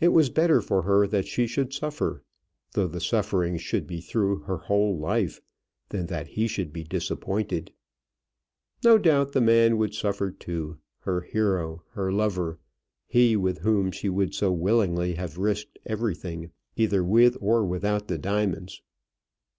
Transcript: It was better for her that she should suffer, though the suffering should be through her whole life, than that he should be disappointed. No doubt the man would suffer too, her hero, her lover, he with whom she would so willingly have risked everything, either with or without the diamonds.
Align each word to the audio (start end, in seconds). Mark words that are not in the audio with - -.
It 0.00 0.08
was 0.14 0.30
better 0.30 0.62
for 0.62 0.80
her 0.84 1.06
that 1.08 1.26
she 1.26 1.46
should 1.46 1.74
suffer, 1.74 2.22
though 2.72 2.86
the 2.88 3.02
suffering 3.02 3.58
should 3.58 3.86
be 3.86 4.00
through 4.00 4.38
her 4.44 4.56
whole 4.56 4.96
life, 4.96 5.42
than 5.90 6.06
that 6.06 6.28
he 6.28 6.46
should 6.48 6.72
be 6.72 6.84
disappointed. 6.84 7.70
No 8.82 8.96
doubt 8.96 9.32
the 9.32 9.42
man 9.42 9.76
would 9.76 9.92
suffer 9.92 10.30
too, 10.30 10.78
her 11.00 11.20
hero, 11.20 11.84
her 11.90 12.10
lover, 12.10 12.58
he 13.06 13.36
with 13.36 13.58
whom 13.58 13.90
she 13.92 14.08
would 14.08 14.34
so 14.34 14.50
willingly 14.50 15.16
have 15.16 15.36
risked 15.36 15.78
everything, 15.84 16.50
either 16.76 17.04
with 17.04 17.36
or 17.38 17.62
without 17.66 18.08
the 18.08 18.16
diamonds. 18.16 18.80